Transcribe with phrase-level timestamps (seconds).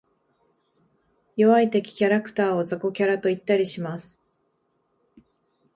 [1.37, 4.17] 弱い敵キャラクターを雑魚キャラと言ったりします。